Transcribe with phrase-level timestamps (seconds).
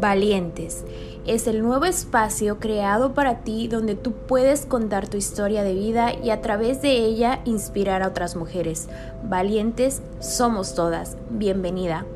[0.00, 0.86] Valientes.
[1.26, 6.14] Es el nuevo espacio creado para ti donde tú puedes contar tu historia de vida
[6.14, 8.88] y a través de ella inspirar a otras mujeres.
[9.22, 11.18] Valientes somos todas.
[11.28, 12.06] Bienvenida.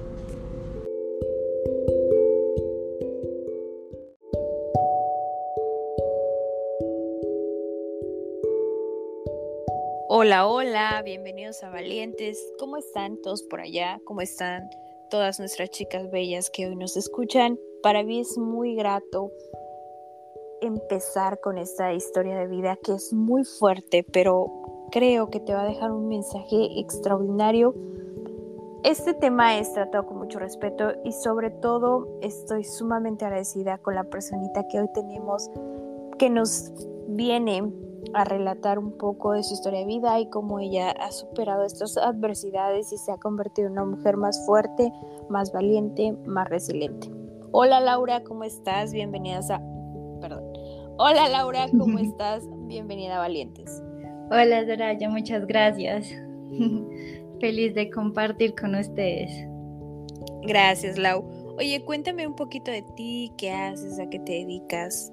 [10.09, 12.39] Hola, hola, bienvenidos a Valientes.
[12.59, 14.01] ¿Cómo están todos por allá?
[14.05, 14.71] ¿Cómo están
[15.10, 17.59] todas nuestras chicas bellas que hoy nos escuchan?
[17.84, 19.30] Para mí es muy grato
[20.62, 25.65] empezar con esta historia de vida que es muy fuerte, pero creo que te va
[25.65, 27.74] a dejar un mensaje extraordinario.
[28.84, 34.05] Este tema es tratado con mucho respeto y sobre todo estoy sumamente agradecida con la
[34.05, 35.51] personita que hoy tenemos
[36.19, 36.73] que nos
[37.09, 37.71] viene
[38.15, 41.98] a relatar un poco de su historia de vida y cómo ella ha superado estas
[41.98, 44.91] adversidades y se ha convertido en una mujer más fuerte,
[45.29, 47.13] más valiente, más resiliente.
[47.57, 48.93] Hola Laura, ¿cómo estás?
[48.93, 49.63] Bienvenidas a...
[50.21, 50.43] Perdón.
[50.99, 52.43] Hola Laura, ¿cómo estás?
[52.66, 53.80] Bienvenida a Valientes.
[54.29, 56.13] Hola Doraya, muchas gracias.
[57.41, 59.30] Feliz de compartir con ustedes.
[60.43, 61.24] Gracias Lau.
[61.57, 65.12] Oye, cuéntame un poquito de ti, qué haces, a qué te dedicas.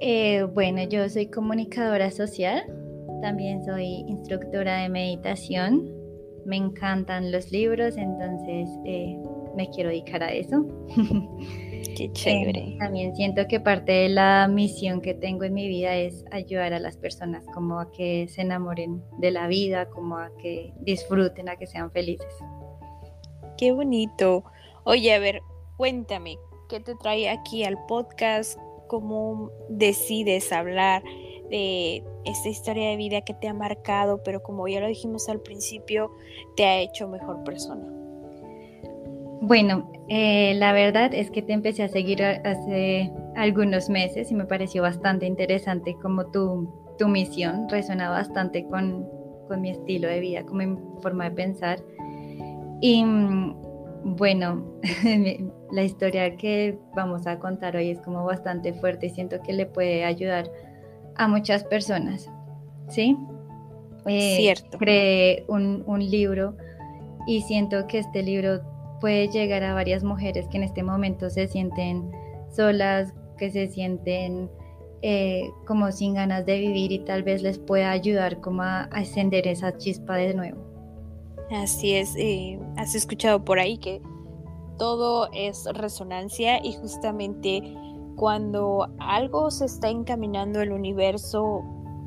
[0.00, 2.64] Eh, bueno, yo soy comunicadora social,
[3.22, 5.88] también soy instructora de meditación,
[6.44, 9.16] me encantan los libros, entonces eh,
[9.54, 10.66] me quiero dedicar a eso.
[11.98, 12.60] Qué chévere.
[12.60, 16.72] Eh, también siento que parte de la misión que tengo en mi vida es ayudar
[16.72, 21.48] a las personas como a que se enamoren de la vida, como a que disfruten,
[21.48, 22.32] a que sean felices.
[23.56, 24.44] Qué bonito.
[24.84, 25.40] Oye, a ver,
[25.76, 26.38] cuéntame,
[26.68, 28.58] ¿qué te trae aquí al podcast?
[28.88, 31.04] cómo decides hablar
[31.50, 35.40] de esta historia de vida que te ha marcado, pero como ya lo dijimos al
[35.40, 36.10] principio,
[36.56, 37.97] te ha hecho mejor persona.
[39.48, 44.44] Bueno, eh, la verdad es que te empecé a seguir hace algunos meses y me
[44.44, 49.08] pareció bastante interesante como tu, tu misión resuena bastante con,
[49.48, 51.80] con mi estilo de vida, con mi forma de pensar.
[52.82, 53.56] Y mm,
[54.04, 54.66] bueno,
[55.72, 59.64] la historia que vamos a contar hoy es como bastante fuerte y siento que le
[59.64, 60.52] puede ayudar
[61.16, 62.30] a muchas personas,
[62.88, 63.16] ¿sí?
[64.04, 64.76] Eh, Cierto.
[64.76, 66.54] Creé un, libro
[67.26, 68.60] y siento que este libro
[69.00, 72.10] puede llegar a varias mujeres que en este momento se sienten
[72.50, 74.50] solas, que se sienten
[75.02, 79.00] eh, como sin ganas de vivir y tal vez les pueda ayudar como a, a
[79.00, 80.58] encender esa chispa de nuevo.
[81.50, 82.14] Así es,
[82.76, 84.02] has escuchado por ahí que
[84.78, 87.62] todo es resonancia y justamente
[88.16, 91.62] cuando algo se está encaminando el universo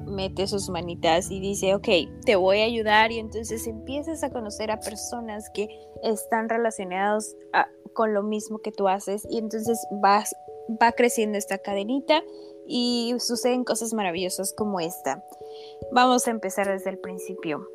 [0.05, 1.87] mete sus manitas y dice, ok,
[2.25, 5.69] te voy a ayudar y entonces empiezas a conocer a personas que
[6.03, 7.35] están relacionados
[7.93, 10.35] con lo mismo que tú haces y entonces vas,
[10.81, 12.21] va creciendo esta cadenita
[12.67, 15.23] y suceden cosas maravillosas como esta.
[15.91, 17.67] Vamos a empezar desde el principio.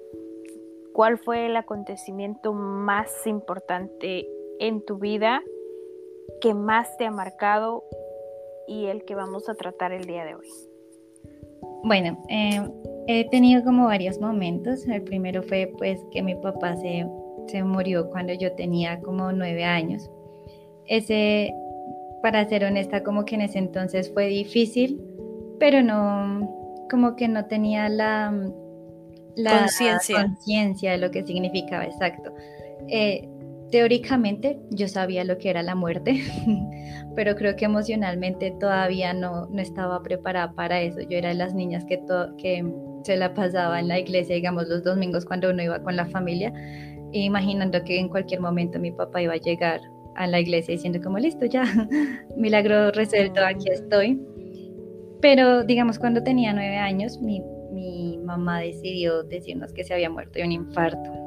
[0.92, 4.26] ¿Cuál fue el acontecimiento más importante
[4.58, 5.42] en tu vida
[6.40, 7.84] que más te ha marcado
[8.66, 10.48] y el que vamos a tratar el día de hoy?
[11.86, 12.60] Bueno, eh,
[13.06, 14.86] he tenido como varios momentos.
[14.86, 17.06] El primero fue pues que mi papá se,
[17.46, 20.10] se murió cuando yo tenía como nueve años.
[20.86, 21.54] Ese,
[22.22, 25.00] para ser honesta, como que en ese entonces fue difícil,
[25.58, 28.32] pero no, como que no tenía la
[29.36, 29.66] la
[30.12, 32.32] conciencia de lo que significaba, exacto.
[32.88, 33.28] Eh,
[33.70, 36.22] teóricamente yo sabía lo que era la muerte,
[37.16, 41.00] pero creo que emocionalmente todavía no, no estaba preparada para eso.
[41.00, 42.00] Yo era de las niñas que,
[42.38, 42.64] que
[43.04, 46.52] se la pasaba en la iglesia, digamos, los domingos cuando uno iba con la familia,
[47.12, 49.80] imaginando que en cualquier momento mi papá iba a llegar
[50.16, 51.64] a la iglesia diciendo como listo, ya,
[52.36, 54.20] milagro resuelto, aquí estoy.
[55.20, 57.42] Pero digamos, cuando tenía nueve años, mi
[57.76, 61.25] mi mamá decidió decirnos que se había muerto de un infarto.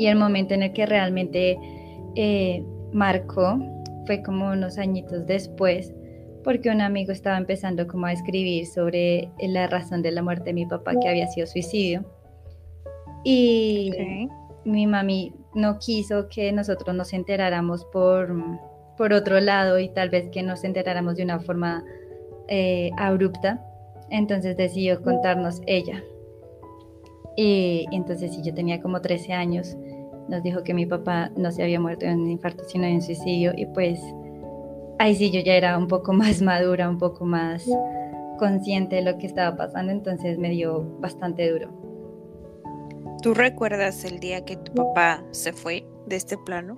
[0.00, 1.58] Y el momento en el que realmente
[2.16, 3.60] eh, marcó
[4.06, 5.92] fue como unos añitos después,
[6.42, 10.54] porque un amigo estaba empezando como a escribir sobre la razón de la muerte de
[10.54, 12.06] mi papá, que había sido suicidio.
[13.24, 13.92] Y
[14.64, 18.34] mi mami no quiso que nosotros nos enteráramos por,
[18.96, 21.84] por otro lado y tal vez que nos enteráramos de una forma
[22.48, 23.62] eh, abrupta.
[24.08, 26.02] Entonces decidió contarnos ella.
[27.36, 29.76] Y, entonces, si yo tenía como 13 años,
[30.30, 33.02] nos dijo que mi papá no se había muerto de un infarto, sino de un
[33.02, 33.52] suicidio.
[33.56, 34.00] Y pues
[34.98, 37.66] ahí sí yo ya era un poco más madura, un poco más
[38.38, 41.68] consciente de lo que estaba pasando, entonces me dio bastante duro.
[43.22, 46.76] ¿Tú recuerdas el día que tu papá se fue de este plano?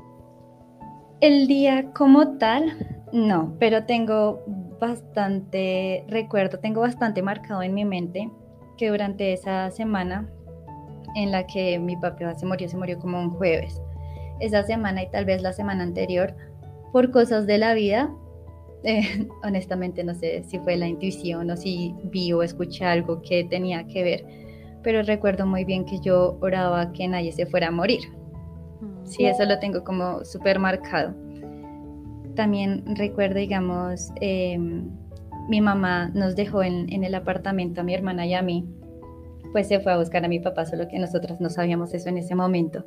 [1.21, 4.43] El día como tal, No, pero tengo
[4.81, 8.31] bastante recuerdo, tengo bastante marcado en mi mente
[8.79, 10.29] que durante esa semana
[11.15, 13.81] en la que mi papá se murió, se murió como un jueves.
[14.41, 16.35] Esa semana y tal vez la semana anterior,
[16.93, 18.11] por cosas de la vida,
[18.85, 23.45] eh, honestamente no sé si fue la intuición o si vi o escuché algo que
[23.45, 24.25] tenía que ver,
[24.83, 28.01] pero recuerdo muy bien que yo oraba que nadie se fuera a morir.
[28.81, 29.07] Mm.
[29.07, 31.15] Sí, eso lo tengo como súper marcado.
[32.35, 34.89] También recuerdo, digamos, em,
[35.49, 38.67] mi mamá nos dejó en, en, el apartamento a mi hermana y a mí,
[39.53, 42.19] pues se fue a buscar a mi papá, solo que nosotras no sabíamos eso en
[42.19, 42.85] ese momento.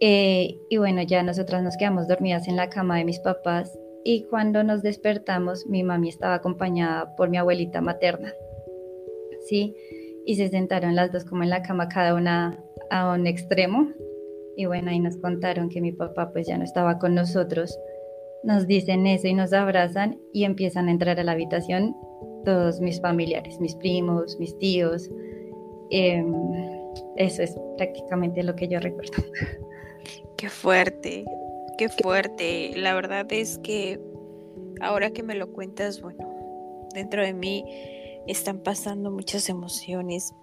[0.00, 4.24] Eh, y bueno, ya nosotras nos quedamos dormidas en la cama de mis papás y
[4.24, 8.32] cuando nos despertamos mi mami estaba acompañada por mi abuelita materna.
[9.46, 9.74] Sí,
[10.24, 13.88] y se sentaron las dos como en la cama cada una a un extremo
[14.56, 17.78] y bueno, ahí nos contaron que mi papá pues ya no estaba con nosotros.
[18.42, 21.94] Nos dicen eso y nos abrazan y empiezan a entrar a la habitación
[22.44, 25.10] todos mis familiares, mis primos, mis tíos.
[25.90, 26.32] Em,
[27.16, 29.12] eso es prácticamente lo que yo recuerdo.
[30.36, 31.26] Qué fuerte,
[31.76, 32.72] qué fuerte.
[32.74, 34.00] La verdad es que
[34.80, 36.26] ahora que me lo cuentas, bueno,
[36.94, 37.62] dentro de mí
[38.26, 40.34] están pasando muchas emociones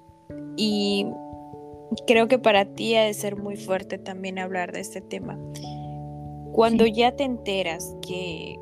[0.56, 1.08] y
[2.06, 5.40] creo que para ti ha de ser muy fuerte también hablar de este tema.
[6.54, 8.60] Cuando ya te enteras que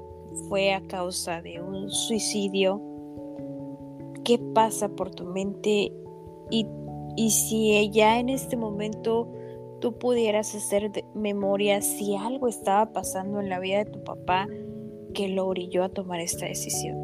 [0.48, 2.82] fue a causa de un suicidio,
[4.24, 5.92] ¿qué pasa por tu mente?
[6.50, 6.68] Y,
[7.16, 9.32] y si ya en este momento
[9.80, 14.48] tú pudieras hacer memoria si algo estaba pasando en la vida de tu papá
[15.14, 16.98] que lo orilló a tomar esta decisión.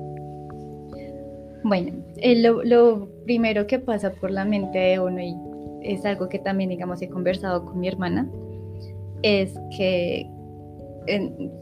[1.63, 5.35] Bueno, eh, lo, primero que pasa por la mente de uno, y
[5.83, 8.29] es algo que también, digamos, he conversado con mi hermana,
[9.21, 10.29] es que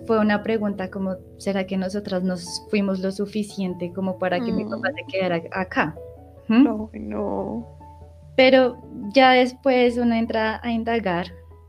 [0.06, 4.64] fue una pregunta como, ¿será que nosotras nos fuimos lo suficiente como para que mi
[4.64, 4.96] papá mm.
[4.96, 5.96] se quedara acá?
[6.50, 6.64] ¿Mm?
[6.64, 7.78] No, no.
[8.36, 8.78] Pero
[9.14, 11.28] ya después uno entra a indagar,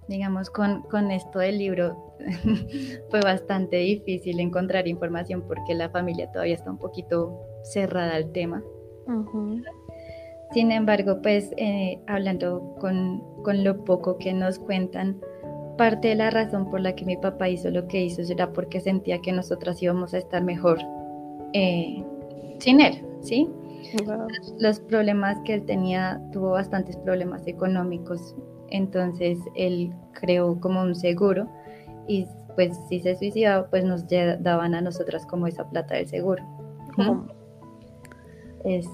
[0.09, 2.17] digamos, con, con esto del libro,
[3.11, 8.63] fue bastante difícil encontrar información porque la familia todavía está un poquito cerrada al tema.
[10.53, 15.21] Sin embargo, pues eh, hablando con, con, lo poco que nos cuentan,
[15.77, 18.81] parte de la razón por la que mi papá hizo lo que hizo era porque
[18.81, 20.79] sentía que nosotras íbamos a estar mejor
[21.53, 22.05] eh,
[22.59, 23.49] sin él, ¿sí?
[24.59, 28.35] Los problemas que él tenía, tuvo bastantes problemas económicos,
[28.71, 31.49] entonces él creó como un seguro
[32.07, 36.45] y pues si se suicidaba, pues nos daban a nosotras como esa plata del seguro.
[38.65, 38.87] Es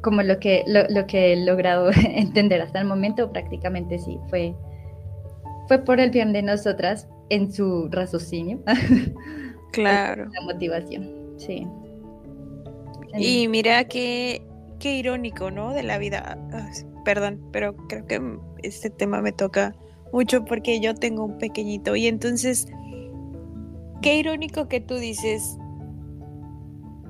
[0.00, 4.54] como lo que, lo, que he logrado entender hasta el momento, prácticamente sí, fue,
[5.68, 8.60] fue por el bien de nosotras en su raciocinio.
[9.72, 10.28] Claro.
[10.32, 11.66] La motivación, sí.
[13.16, 14.46] Y mira qué,
[14.78, 15.72] qué irónico, ¿no?
[15.72, 16.38] De la vida.
[17.04, 18.20] perdón, pero creo que
[18.62, 19.74] este tema me toca
[20.12, 22.66] mucho porque yo tengo un pequeñito y entonces,
[24.00, 25.58] qué irónico que tú dices,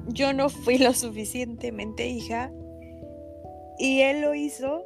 [0.09, 2.53] yo no fui lo suficientemente hija
[3.79, 4.85] y él lo hizo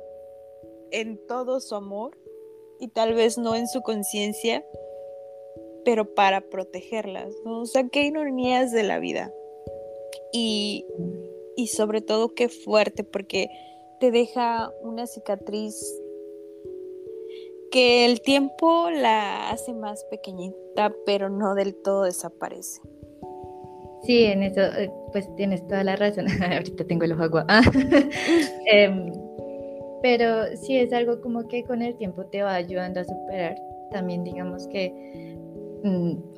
[0.91, 2.17] en todo su amor
[2.81, 4.65] y tal vez no en su conciencia,
[5.85, 7.61] pero para protegerlas, ¿no?
[7.61, 9.33] O sea, qué ironías de la vida.
[10.33, 10.87] Y,
[11.57, 13.49] y sobre todo qué fuerte, porque
[14.01, 15.75] te deja una cicatriz
[17.71, 22.81] que el tiempo la hace más pequeñita, pero no del todo desaparece.
[24.05, 26.27] Sí, en eso eh, pues tienes toda la razón.
[26.43, 27.47] Ahorita tengo el ojo agua.
[28.73, 29.13] Em,
[30.03, 33.57] pero sí es algo como que con el tiempo te va ayudando a superar.
[33.91, 35.37] También digamos que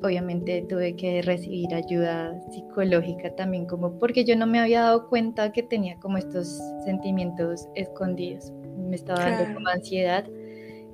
[0.03, 5.51] obviamente tuve que recibir ayuda psicológica también como porque yo no me había dado cuenta
[5.51, 8.51] que tenía como estos sentimientos escondidos.
[8.77, 10.25] Me estaba dando como ansiedad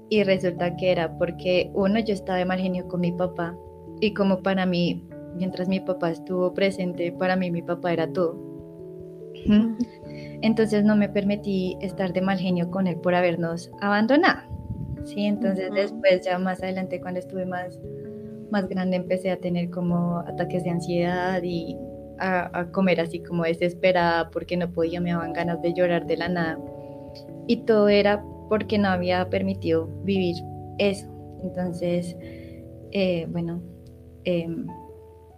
[0.10, 3.56] y resulta que era porque uno yo estaba de mal genio con mi papá
[4.00, 5.04] y como para mí
[5.36, 8.38] mientras mi papá estuvo presente para mí mi papá era todo.
[10.42, 14.58] Entonces no me permití estar de mal genio con él por habernos abandonado
[15.08, 17.80] sí entonces después ya más adelante cuando estuve más
[18.52, 21.78] más grande empecé a tener como ataques de ansiedad y
[22.20, 26.18] a, a comer así como desesperada porque no podía me daban ganas de llorar de
[26.18, 26.58] la nada
[27.48, 30.36] y todo era porque no había permitido vivir
[30.78, 31.08] eso.
[31.42, 32.16] Entonces,
[32.92, 33.62] eh, bueno,
[34.24, 34.68] em,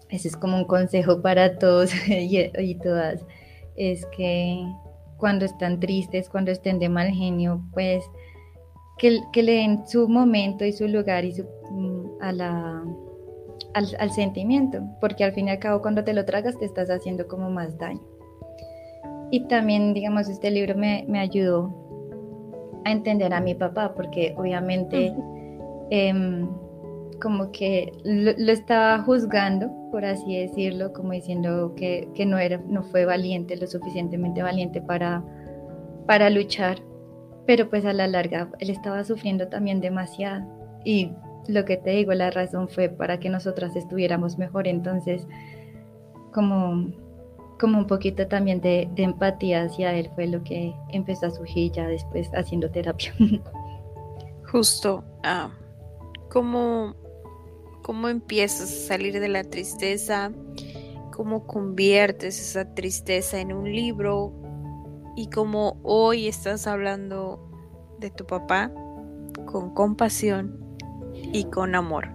[0.10, 3.26] ese es como un consejo para todos y, todas,
[3.76, 4.64] es que
[5.18, 8.04] cuando están tristes, cuando estén de mal genio, pues
[8.98, 11.46] que, le den su momento y su lugar y su,
[12.22, 12.84] a, la,
[13.74, 17.28] al, sentimiento, porque al fin y al cabo cuando te lo tragas te estás haciendo
[17.28, 18.02] como más daño.
[19.32, 21.72] Y también, digamos, este libro me, me ayudó
[22.86, 25.14] a entender a mi papá, porque obviamente
[25.92, 26.48] em,
[27.22, 32.84] como que lo, estaba juzgando, por así decirlo, como diciendo que, que, no, era, no
[32.84, 35.24] fue valiente, lo suficientemente valiente para,
[36.08, 36.82] para luchar,
[37.46, 40.46] pero pues a la larga él estaba sufriendo también demasiado
[40.84, 41.12] y
[41.50, 45.28] lo que te digo, la razón fue para que nosotras estuviéramos mejor, entonces
[46.34, 46.92] como,
[47.60, 51.88] como un poquito también de, empatía hacia él fue lo que empezó a surgir ya
[51.88, 53.14] después haciendo terapia.
[54.52, 55.50] Justo, ah,
[56.30, 56.96] ¿cómo,
[57.84, 60.32] ¿cómo empiezas a salir de la tristeza?
[61.12, 64.34] ¿Cómo conviertes esa tristeza en un libro?
[65.16, 67.46] Y cómo hoy estás hablando
[68.00, 68.72] de tu papá
[69.46, 70.59] con compasión
[71.34, 72.08] y con amor?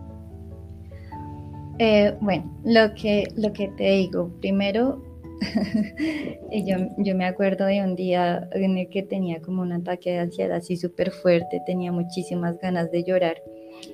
[1.78, 5.02] Eh, bueno, lo que, lo que te digo, primero,
[6.52, 10.18] yo, yo, me acuerdo de un día en el que tenía como un ataque de
[10.20, 13.42] ansiedad así súper fuerte, tenía muchísimas ganas de llorar.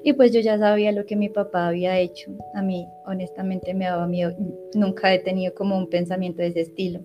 [0.04, 2.30] Y pues yo ya sabía lo que mi papá había hecho.
[2.54, 4.34] A mí, honestamente, me daba miedo.
[4.74, 7.00] Nunca he tenido como un pensamiento de ese estilo.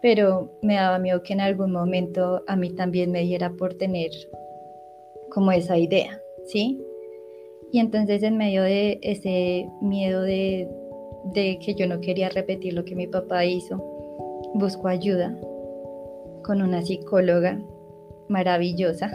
[0.00, 4.10] Pero me daba miedo que en algún momento a mí también me diera por tener
[5.30, 6.80] como esa idea, ¿sí?
[7.70, 10.68] Y entonces en medio de ese miedo de,
[11.34, 13.76] que yo no quería repetir lo que mi papá hizo,
[14.54, 15.36] busco ayuda
[16.44, 17.60] con una psicóloga
[18.28, 19.12] maravillosa.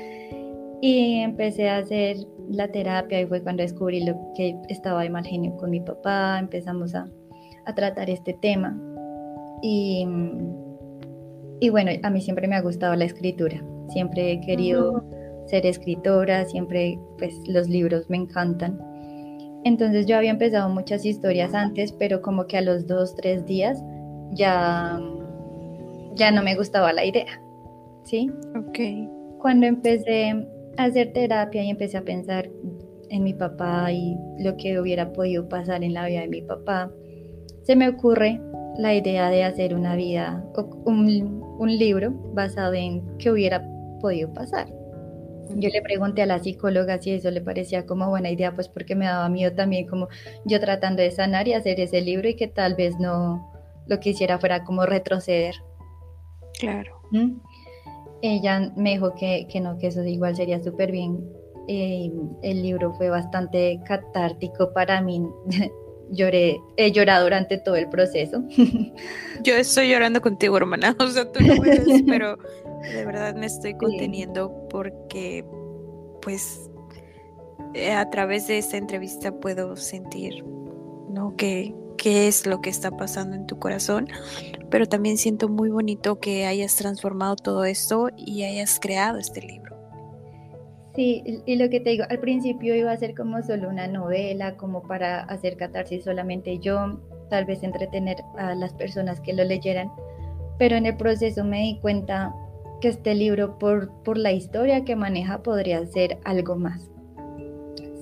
[0.82, 2.18] y empecé a hacer
[2.50, 6.38] la terapia y fue cuando descubrí lo que estaba de mal genio con mi papá,
[6.38, 7.08] empezamos a,
[7.74, 8.78] tratar este tema.
[9.62, 10.06] Y,
[11.60, 15.02] y, bueno, a mí siempre me ha gustado la escritura, siempre he querido
[15.46, 18.80] ser escritora, siempre pues los libros me encantan.
[19.64, 23.82] Entonces yo había empezado muchas historias antes, pero como que a los dos, tres días
[24.32, 25.00] ya,
[26.14, 27.40] ya no me gustaba la idea,
[28.04, 28.30] ¿sí?
[28.56, 28.78] Ok.
[29.38, 30.30] Cuando empecé
[30.76, 32.50] a hacer terapia y empecé a pensar
[33.08, 36.90] en mi papá y lo que hubiera podido pasar en la vida de mi papá,
[37.62, 38.40] se me ocurre
[38.76, 40.44] la idea de hacer una vida,
[40.84, 43.66] un, un libro basado en qué hubiera
[44.00, 44.66] podido pasar.
[45.56, 48.94] Yo le pregunté a la psicóloga si eso le parecía como buena idea, pues porque
[48.94, 50.08] me daba miedo también como
[50.44, 53.52] yo tratando de sanar y hacer ese libro y que tal vez no
[53.86, 55.54] lo que hiciera fuera como retroceder.
[56.58, 57.00] Claro.
[57.10, 57.38] ¿Mm?
[58.22, 61.28] Ella me dijo que, que, no, que eso igual sería súper bien.
[61.68, 62.10] Eh,
[62.42, 65.22] el libro fue bastante catártico para mí.
[66.10, 68.44] Lloré, he llorado durante todo el proceso.
[69.42, 70.96] Yo estoy llorando contigo, hermana.
[71.00, 72.38] O sea, tú no ves, pero
[72.92, 75.44] de verdad me estoy conteniendo porque
[76.22, 76.70] pues
[77.74, 81.34] eh, a través de esta entrevista puedo sentir ¿no?
[81.36, 84.08] que qué es lo que está pasando en tu corazón,
[84.70, 89.74] pero también siento muy bonito que hayas transformado todo esto y hayas creado este libro.
[90.94, 94.56] Sí, y lo que te digo, al principio iba a ser como solo una novela,
[94.56, 97.00] como para hacer catarsis solamente yo,
[97.30, 99.90] tal vez entretener a las personas que lo leyeran,
[100.58, 102.32] pero en el proceso me di cuenta
[102.84, 106.90] que este libro, por, por la historia que maneja, podría ser algo más.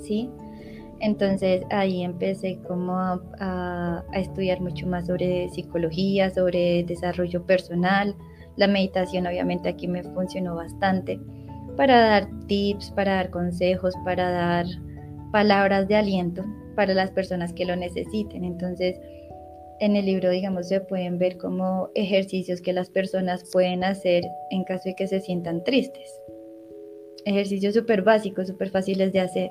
[0.03, 0.29] ¿Sí?
[0.99, 8.17] Entonces ahí empecé como a, estudiar mucho más sobre psicología, sobre desarrollo personal.
[8.57, 11.21] La meditación obviamente aquí me funcionó bastante
[11.77, 14.67] para dar tips, para dar consejos, para dar
[15.31, 18.45] palabras de aliento para las personas que lo necesiten.
[18.45, 18.99] Entonces
[19.81, 24.65] en el libro, digamos, se pueden ver como ejercicios que las personas pueden hacer en
[24.65, 26.21] caso de que se sientan tristes.
[27.25, 29.51] Ejercicios súper básicos, súper fáciles de hacer.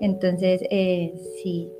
[0.00, 1.70] Entonces, eh, sí,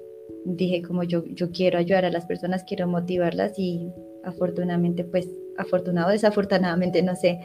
[0.45, 3.91] dije como yo, yo quiero ayudar a las personas, quiero motivarlas y
[4.25, 7.41] afortunadamente, pues, afortunado desafortunadamente, no sé,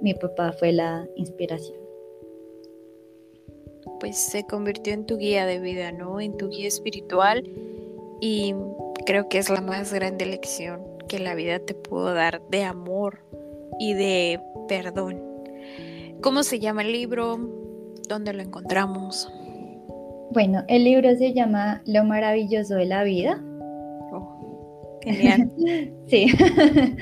[0.00, 1.78] mi papá fue la inspiración.
[4.00, 6.20] Pues se convirtió en tu guía de vida, ¿no?
[6.20, 7.44] En tu guía espiritual
[8.20, 8.54] y
[9.04, 13.24] creo que es la más grande lección que la vida te pudo dar de amor
[13.78, 15.20] y de perdón.
[16.20, 17.38] ¿Cómo se llama el libro?
[18.08, 19.30] ¿Dónde lo encontramos?
[20.32, 23.42] Bueno, el libro se llama Lo maravilloso de la vida.
[24.12, 25.50] Oh, genial.
[26.06, 26.26] sí.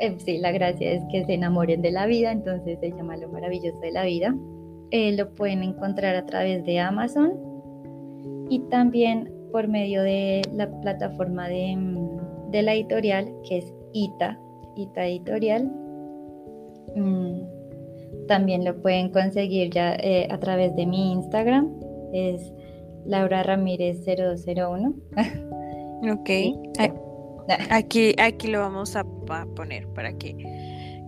[0.00, 3.28] Eh, sí, la gracia es que se enamoren de la vida, entonces se llama Lo
[3.30, 4.32] maravilloso de la vida.
[4.92, 7.32] Eh, lo pueden encontrar a través de Amazon
[8.48, 14.38] y también por medio de la plataforma de, mm, la editorial, que es ITA,
[14.76, 15.72] ITA Editorial.
[16.96, 17.42] Mm,
[18.26, 21.74] también lo pueden conseguir ya eh, a través de mi Instagram,
[22.12, 22.52] es
[23.04, 24.94] Laura Ramírez 001.
[26.12, 26.30] ok.
[27.70, 29.04] Aquí, aquí lo vamos a
[29.56, 30.36] poner para que,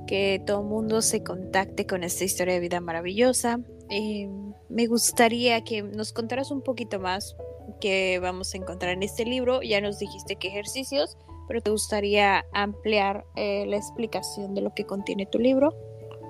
[0.06, 3.60] que todo el mundo se contacte con esta historia de vida maravillosa.
[3.90, 4.26] Eh,
[4.70, 7.36] me gustaría que nos contaras un poquito más
[7.80, 9.62] que vamos a encontrar en este libro.
[9.62, 11.16] Ya nos dijiste qué ejercicios,
[11.48, 15.74] pero te gustaría ampliar eh, la explicación de lo que contiene tu libro.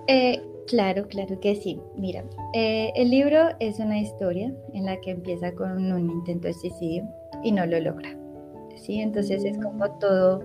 [0.07, 1.81] Eh, claro, claro que sí.
[1.97, 7.05] Mira, el libro es una historia en la que empieza con un intento de suicidio
[7.43, 8.17] y no lo logra.
[8.77, 9.01] ¿sí?
[9.01, 10.43] Entonces es como todo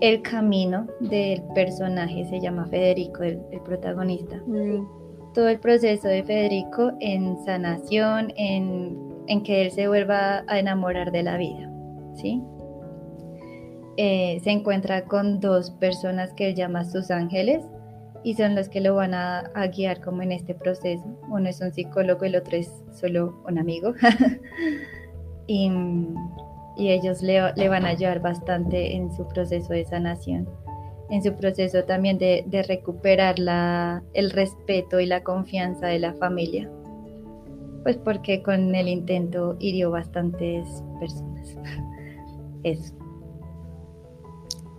[0.00, 4.36] el camino del personaje, se llama Federico, el, protagonista.
[4.46, 4.86] Mm.
[5.32, 8.96] Todo el proceso de Federico en sanación, en,
[9.44, 11.70] que él se vuelva a enamorar de la vida,
[12.14, 12.42] ¿sí?
[13.96, 17.64] Eh, se encuentra con dos personas que él llama sus ángeles
[18.24, 21.04] y son los que lo van a, guiar como en este proceso.
[21.30, 23.92] Uno es un psicólogo, el otro es solo un amigo.
[25.46, 25.70] y,
[26.76, 30.48] y ellos le, van a ayudar bastante en su proceso de sanación,
[31.10, 33.36] en su proceso también de, recuperar
[34.14, 36.70] el respeto y la confianza de la familia,
[37.84, 40.66] pues porque con el intento hirió bastantes
[40.98, 41.56] personas.
[42.64, 42.94] Eso.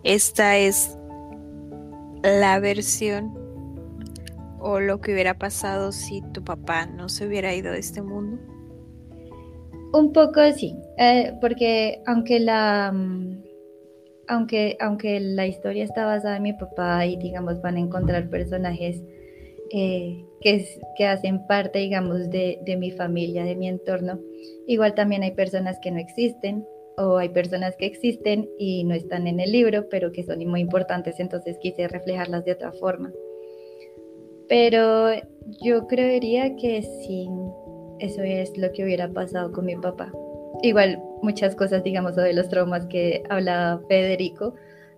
[0.03, 0.97] Esta es
[2.23, 3.33] la versión
[4.59, 8.39] o lo que hubiera pasado si tu papá no se hubiera ido de este mundo.
[9.93, 13.43] Un poco sí, eh, porque aunque la, mm,
[14.27, 19.03] aunque, aunque la historia está basada en mi papá y digamos van a encontrar personajes
[19.77, 24.19] eh, que, hacen parte digamos de, mi familia, de mi entorno,
[24.67, 26.65] igual también hay personas que no existen
[26.97, 30.61] o hay personas que existen y no están en el libro, pero que son muy
[30.61, 33.11] importantes, entonces quise reflejarlas de otra forma.
[34.47, 35.09] Pero
[35.61, 37.27] yo creería que sí
[37.99, 40.11] eso es lo que hubiera pasado con mi papá.
[40.61, 44.55] Igual muchas cosas, digamos, de los traumas que hablaba Federico,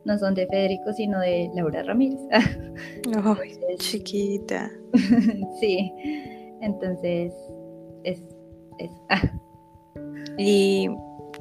[0.07, 2.19] no son de Federico, sino de Laura Ramírez.
[2.31, 4.71] Ay, chiquita.
[5.59, 5.93] sí,
[6.61, 7.33] entonces
[8.03, 8.23] es
[8.79, 9.01] eso.
[10.37, 10.89] y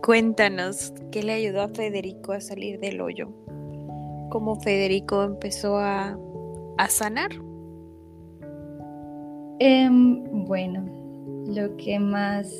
[0.04, 3.30] cuéntanos, ¿qué le ayudó a Federico a salir del hoyo?
[4.30, 6.18] ¿Cómo Federico empezó a,
[6.76, 7.30] a sanar?
[9.60, 10.84] Em, bueno,
[11.46, 12.52] lo que más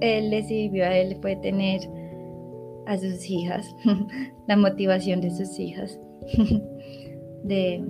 [0.00, 1.80] él le sirvió a él fue tener
[2.88, 3.76] a sus hijas,
[4.48, 6.00] la motivación de sus hijas,
[7.44, 7.84] de,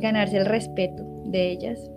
[0.00, 1.90] ganarse el respeto de ellas,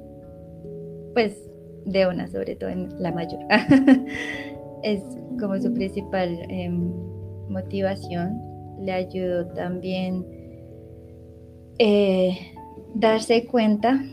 [1.13, 1.39] pues
[1.85, 3.39] de una sobre todo en la mayor.
[4.83, 5.01] es
[5.39, 6.91] como su principal em,
[7.47, 8.41] motivación.
[8.81, 10.25] Le ayudó también
[11.77, 12.37] eh,
[12.95, 14.03] darse cuenta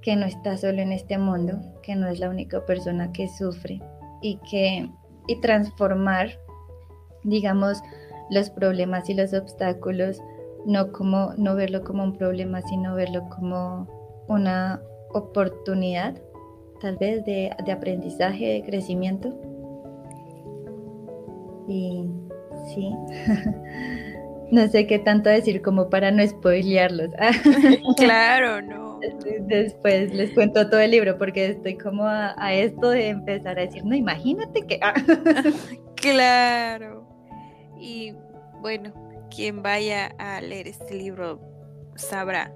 [0.00, 3.80] que no está solo en este mundo, que no es la única persona que sufre
[4.20, 4.88] y que
[5.26, 6.38] y transformar,
[7.24, 7.82] digamos,
[8.30, 10.20] los problemas y los obstáculos
[10.64, 14.80] no como no verlo como un problema, sino verlo como una
[15.12, 16.14] oportunidad,
[16.80, 19.36] tal vez de, de aprendizaje, de crecimiento.
[21.68, 22.04] Y
[22.74, 22.94] sí,
[24.50, 27.10] no sé qué tanto decir como para no spoilearlos.
[27.96, 28.81] claro, no
[29.46, 33.84] Después les cuento todo el libro porque estoy como a, esto de empezar a decir,
[33.84, 34.80] no, imagínate que...
[35.96, 37.06] Claro.
[37.78, 38.12] Y
[38.60, 38.92] bueno,
[39.30, 41.40] quien vaya a leer este libro
[41.94, 42.52] sabrá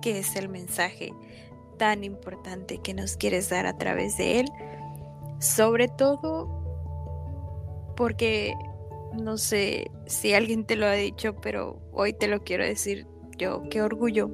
[0.00, 1.12] qué es el mensaje
[1.78, 4.48] tan importante que nos quieres dar a través de él.
[5.38, 6.48] Sobre todo
[7.96, 8.54] porque
[9.12, 13.06] no sé si alguien te lo ha dicho, pero hoy te lo quiero decir
[13.38, 13.62] yo.
[13.70, 14.30] Qué orgullo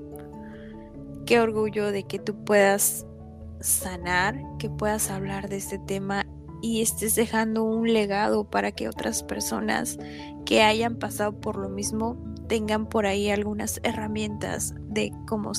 [1.28, 3.06] qué orgullo de que tú puedas
[3.60, 6.26] sanar, que puedas hablar de este tema
[6.62, 9.98] y estés dejando un legado para que otras personas
[10.46, 12.16] que hayan pasado por lo mismo
[12.48, 15.52] tengan por ahí algunas herramientas de cómo,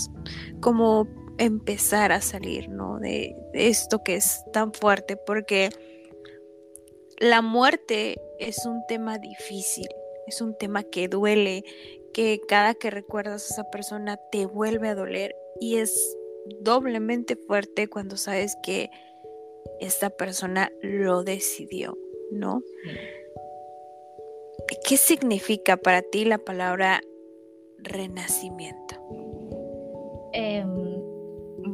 [0.60, 2.97] cómo empezar a salir, ¿no?
[2.97, 5.69] De, de esto que es tan fuerte, porque
[7.19, 9.88] la muerte es un tema difícil,
[10.25, 11.63] es un tema que duele,
[12.13, 16.17] que cada que recuerdas a esa persona te vuelve a doler y es
[16.61, 18.89] doblemente fuerte cuando sabes que
[19.79, 21.97] esta persona lo decidió,
[22.31, 22.61] ¿no?
[24.87, 27.01] ¿Qué significa para ti la palabra
[27.77, 28.95] renacimiento?
[30.33, 31.01] Em,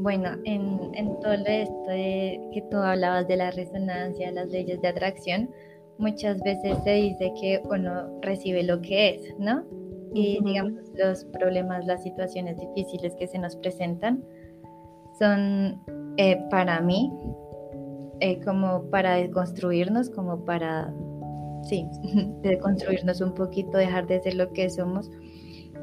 [0.01, 5.49] bueno, en, todo esto de que tú hablabas de la resonancia, las leyes de atracción,
[5.97, 9.65] muchas veces se dice que uno recibe lo que es, ¿no?
[10.13, 14.23] Y digamos los problemas, las situaciones difíciles que se nos presentan
[15.17, 15.81] son
[16.17, 17.11] eh, para mí
[18.21, 20.93] eh, como para deconstruirnos, como para,
[21.63, 21.85] sí,
[22.41, 25.11] deconstruirnos un poquito, dejar de ser lo que somos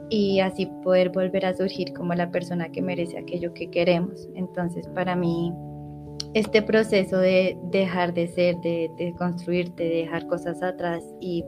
[0.08, 4.28] y así poder volver a surgir como la persona que merece aquello que queremos.
[4.34, 5.52] Entonces, para mí,
[6.32, 11.44] este proceso de dejar de ser, de, de construirte, de dejar cosas atrás y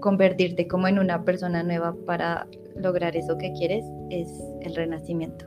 [0.00, 4.28] convertirte como en una persona nueva para lograr eso que quieres es
[4.62, 5.46] el renacimiento.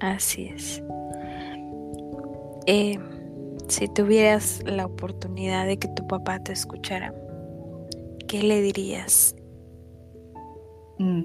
[0.00, 0.82] Así es.
[2.66, 2.98] Eh,
[3.68, 7.14] si tuvieras la oportunidad de que tu papá te escuchara,
[8.28, 9.34] ¿qué le dirías?
[10.98, 11.24] Mm.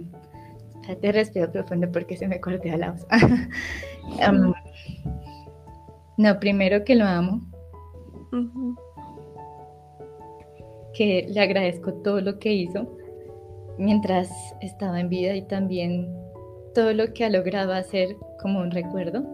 [0.99, 3.05] Te respiro profundo porque se me cortea la voz.
[6.17, 7.41] no, primero que lo amo.
[10.93, 12.87] Que le agradezco todo lo que hizo
[13.77, 14.29] mientras
[14.61, 16.13] estaba en vida y también
[16.73, 19.23] todo lo que ha logrado hacer como un recuerdo.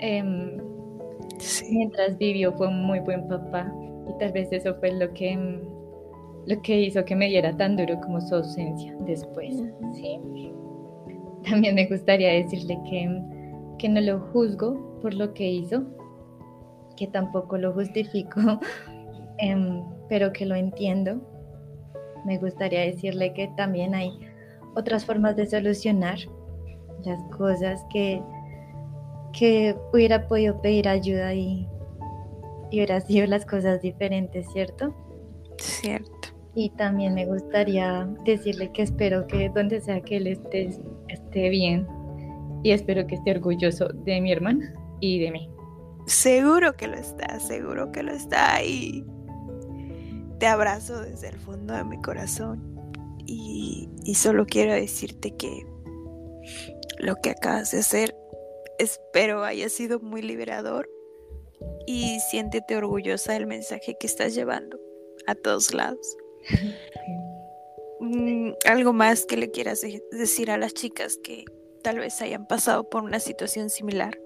[0.00, 0.58] Em,
[1.38, 1.66] ¿sí?
[1.70, 3.72] Mientras vivió fue un muy buen papá
[4.08, 5.38] y tal vez eso fue lo que,
[6.46, 9.54] lo que hizo que me diera tan duro como su ausencia después.
[9.92, 10.18] ¿sí?
[11.48, 13.22] También me gustaría decirle que,
[13.78, 15.84] que no lo juzgo por lo que hizo,
[16.96, 18.40] que tampoco lo justifico,
[19.40, 21.20] em, pero que lo entiendo.
[22.24, 24.12] Me gustaría decirle que también hay
[24.74, 26.18] otras formas de solucionar
[27.04, 28.22] las cosas que,
[29.32, 31.66] que hubiera podido pedir ayuda y,
[32.70, 34.94] y hubiera sido las cosas diferentes, ¿cierto?
[35.58, 36.28] Cierto.
[36.54, 40.70] Y también me gustaría decirle que espero que donde sea que él esté,
[41.08, 41.86] esté bien
[42.62, 45.50] y espero que esté orgulloso de mi hermana y de mí.
[46.06, 49.04] Seguro que lo está, seguro que lo está y
[50.40, 52.60] te abrazo desde el fondo de mi corazón
[53.26, 55.66] y, y solo quiero decirte que
[56.98, 58.16] lo que acabas de hacer
[58.78, 60.88] espero haya sido muy liberador
[61.86, 64.80] y siéntete orgullosa del mensaje que estás llevando
[65.26, 66.16] a todos lados.
[68.02, 71.44] Mm, algo más que le quieras decir a las chicas que
[71.82, 74.18] tal vez hayan pasado por una situación similar.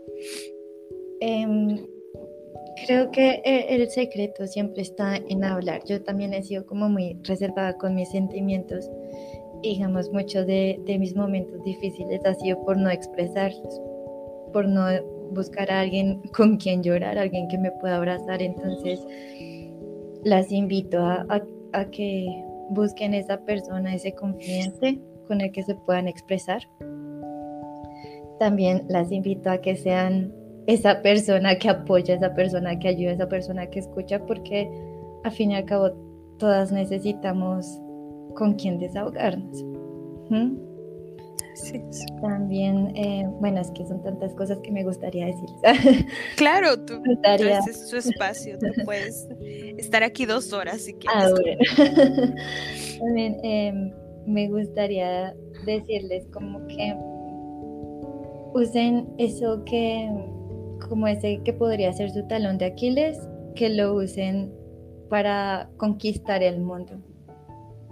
[1.21, 1.85] Em,
[2.85, 5.83] creo que eh, el secreto siempre está en hablar.
[5.85, 8.91] Yo también he sido como muy reservada con mis sentimientos
[9.65, 13.81] digamos, muchos de, mis momentos difíciles ha sido por no expresarlos,
[14.53, 14.85] por no
[15.33, 18.43] buscar a alguien con quien llorar, alguien que me pueda abrazar.
[18.43, 19.01] Entonces,
[20.23, 21.27] las invito a,
[21.73, 22.27] a, que
[22.71, 26.63] busquen esa persona, ese confidente con el que se puedan expresar.
[28.39, 30.33] También las invito a que sean
[30.67, 34.71] esa persona que apoya, esa persona que ayuda, esa persona que escucha, porque
[35.25, 35.91] al fin y al cabo
[36.39, 37.67] todas necesitamos
[38.35, 39.65] con quien desahogarnos.
[42.21, 45.49] También, eh, bueno, es que son tantas cosas que me gustaría decir.
[46.37, 47.59] Claro, tú, gustaría...
[47.59, 49.29] es su espacio, tú puedes
[49.79, 51.33] estar aquí dos horas si quieres.
[51.79, 52.35] Ah,
[52.99, 53.93] También em,
[54.27, 56.95] me gustaría decirles como que
[58.55, 60.11] usen eso que,
[60.89, 63.19] como ese que podría ser su talón de Aquiles,
[63.55, 64.53] que lo usen
[65.09, 67.01] para conquistar el mundo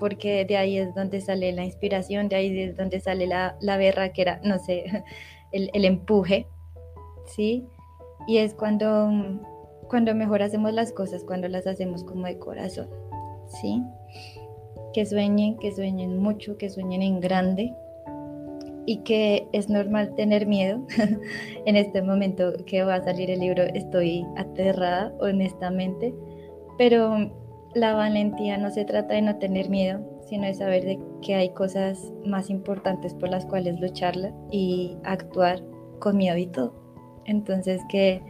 [0.03, 3.77] porque de ahí es donde sale la inspiración, de ahí es donde sale la, la
[3.77, 5.05] berra, que era, no sé,
[5.53, 6.49] el, el, empuje,
[7.25, 7.65] ¿sí?
[8.27, 9.09] Y es cuando,
[9.89, 12.89] cuando mejor hacemos las cosas, cuando las hacemos como de corazón,
[13.47, 13.81] ¿sí?
[14.93, 17.73] Que sueñen, que sueñen mucho, que sueñen en grande
[18.87, 20.85] y que es normal tener miedo.
[21.67, 26.15] en este momento que va a salir el libro estoy aterrada, honestamente,
[26.79, 27.33] pero
[27.75, 32.13] la valentía no se trata de no tener miedo, sino de saber que hay cosas
[32.25, 35.63] más importantes por las cuales lucharla y actuar
[35.99, 36.75] con miedo y todo.
[37.25, 38.23] Entonces que,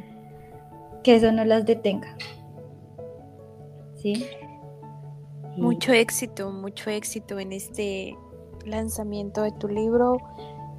[1.03, 2.17] que eso no las detenga.
[3.97, 4.27] ¿Sí?
[5.57, 8.17] Mucho éxito, mucho éxito en este
[8.67, 10.19] lanzamiento de tu libro.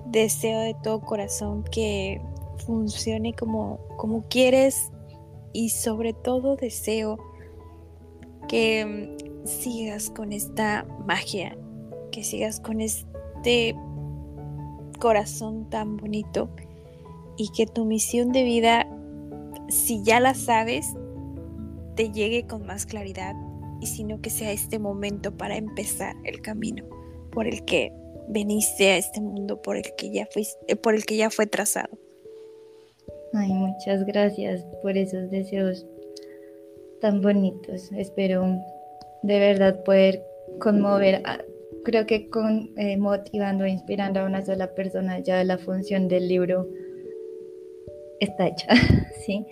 [0.06, 2.22] Deseo de todo corazón que
[2.65, 4.91] funcione como, como quieres
[5.54, 7.17] y sobre todo deseo
[8.48, 11.58] que mm, sigas con esta magia,
[12.12, 13.76] que sigas con este
[15.00, 16.50] corazón tan bonito
[17.38, 18.88] y que tu misión de vida,
[19.69, 20.93] si ya la sabes,
[21.96, 23.36] te llegue con más claridad
[23.80, 26.92] y sino que sea este momento para empezar el camino
[27.34, 27.91] por el que
[28.28, 31.98] veniste a este mundo, por el que ya fuiste, por el que ya fue trazado.
[33.34, 35.86] Ay, muchas gracias por esos deseos
[37.02, 37.91] tan bonitos.
[37.93, 38.46] Espero
[39.24, 40.24] de verdad poder
[40.60, 41.22] conmover,
[41.84, 46.28] creo que con, eh, motivando e inspirando a una sola persona ya la función del
[46.28, 46.67] libro
[48.19, 48.67] está hecha,
[49.26, 49.46] ¿sí?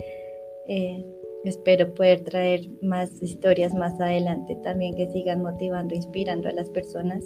[0.68, 1.04] Eh,
[1.44, 7.24] espero poder traer más historias más adelante también que sigan motivando, inspirando a las personas.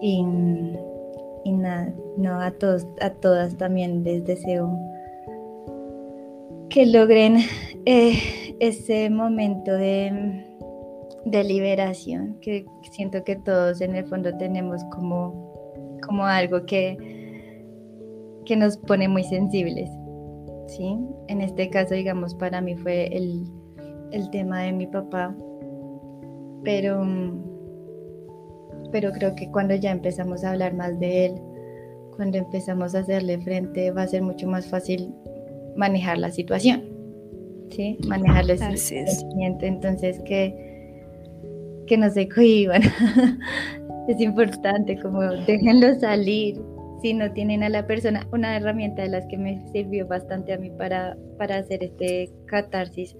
[0.00, 0.24] Y,
[1.44, 4.78] y nada, no, a todos, a todas también les deseo
[6.70, 7.38] que logren
[7.84, 8.14] eh,
[8.60, 10.44] ese momento de,
[11.24, 15.52] de, liberación, que siento que todos en el fondo tenemos como,
[16.06, 16.96] como algo que,
[18.46, 19.90] que nos pone muy sensibles.
[20.68, 20.96] ¿sí?
[21.26, 23.44] En este caso, digamos, para mí fue el,
[24.12, 25.34] el tema de mi papá,
[26.62, 27.04] pero,
[28.90, 31.34] pero creo que cuando ya empezamos a hablar más de él,
[32.16, 35.12] cuando empezamos a hacerle frente, va a ser mucho más fácil
[35.76, 36.84] manejar la situación,
[37.70, 37.98] ¿sí?
[38.06, 40.54] Manejar el sentimiento, entonces que,
[41.86, 42.82] que no se cohiban.
[44.08, 46.60] es importante, como déjenlo salir,
[47.00, 50.58] si no tienen a la persona, una herramienta de las que me sirvió bastante a
[50.58, 53.16] mí para, para hacer este catarsis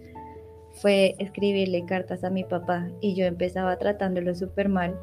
[0.74, 4.94] fue escribirle cartas a mi papá y yo empezaba tratándolo súper mal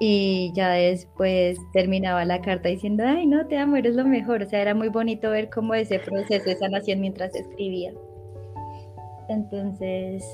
[0.00, 4.42] y ya después terminaba la carta diciendo, ay, no, te amo, eres lo mejor.
[4.42, 7.92] O sea, era muy bonito ver cómo ese proceso de sanación mientras escribía.
[9.28, 10.24] Entonces,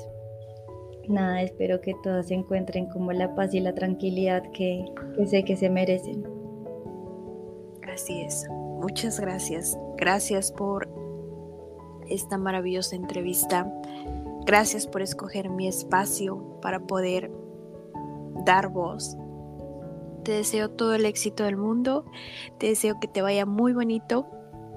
[1.06, 4.84] nada, espero que todos encuentren como la paz y la tranquilidad que
[5.26, 6.24] sé que se merecen.
[7.92, 8.46] Así es.
[8.80, 9.78] Muchas gracias.
[9.96, 10.88] Gracias por
[12.08, 13.70] esta maravillosa entrevista.
[14.46, 17.30] Gracias por escoger mi espacio para poder
[18.46, 19.16] dar voz
[20.28, 22.04] te deseo todo el éxito del mundo,
[22.58, 24.26] te deseo que te vaya muy bonito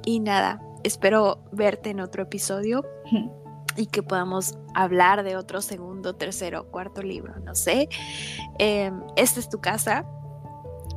[0.05, 2.85] y nada, espero verte en otro episodio
[3.75, 7.89] y que podamos hablar de otro segundo, tercero, cuarto libro, no sé.
[8.59, 10.05] Eh, esta es tu casa,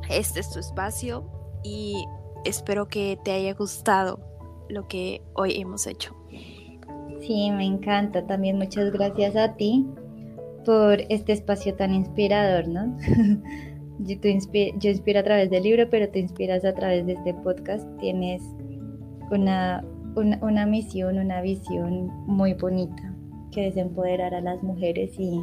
[0.09, 1.29] este es tu espacio
[1.61, 2.05] y
[2.45, 4.21] espero que te haya gustado
[4.69, 6.15] lo que hoy hemos hecho.
[7.19, 8.25] Sí, me encanta.
[8.25, 9.85] También muchas gracias a ti
[10.63, 12.97] por este espacio tan inspirador, ¿no?
[13.99, 17.87] Yo, yo inspiro a través del libro, pero te inspiras a través de este podcast.
[17.99, 18.41] Tienes
[19.31, 19.83] una,
[20.15, 23.15] una, misión, una visión muy bonita
[23.51, 25.39] que es empoderar a las mujeres y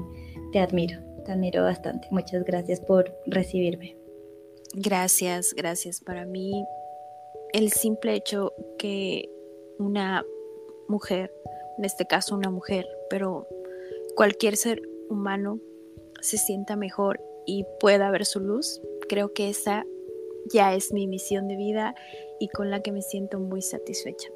[0.53, 2.09] te admiro, te admiro bastante.
[2.11, 3.97] Muchas gracias por recibirme.
[4.75, 6.01] Gracias, gracias.
[6.01, 6.65] Para mí,
[7.53, 9.31] el simple hecho que
[9.79, 10.25] una
[10.89, 11.33] mujer,
[11.79, 13.47] en este caso una mujer, pero
[14.15, 15.59] cualquier ser humano
[16.21, 19.85] se sienta mejor y pueda ver su luz, creo que esa
[20.53, 21.95] ya es mi misión de vida
[22.41, 24.29] y con la que me siento muy satisfecha.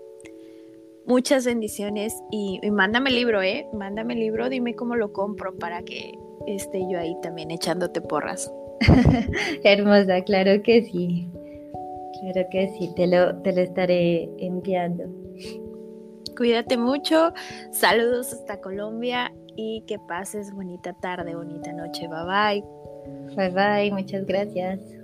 [1.04, 3.66] Muchas bendiciones y, mándame el libro, ¿eh?
[3.72, 6.12] Mándame el libro, dime cómo lo compro para que
[6.46, 8.52] esté yo ahí también echándote porras.
[9.64, 11.28] Hermosa, claro que sí.
[12.20, 15.04] Claro que sí, te lo, te lo estaré enviando.
[16.36, 17.32] Cuídate mucho,
[17.70, 22.08] saludos hasta Colombia y que pases bonita tarde, bonita noche.
[22.08, 22.85] Bye bye.
[23.36, 24.95] Bye bye, muchas gracias.